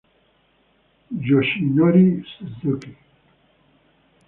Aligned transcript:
Yoshinori 1.27 2.05
Suzuki 2.31 2.91